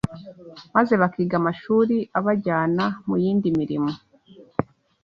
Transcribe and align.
maze 0.75 0.93
bakiga 1.01 1.35
amashuri 1.41 1.95
abajyana 2.17 2.85
mu 3.07 3.15
yindi 3.23 3.47
mirimo 3.59 3.91